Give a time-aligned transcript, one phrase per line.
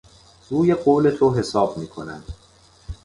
[0.49, 2.23] روی قول تو حساب میکنم.